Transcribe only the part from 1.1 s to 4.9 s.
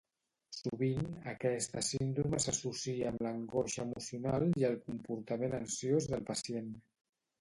aquesta síndrome s'associa amb l'angoixa emocional i el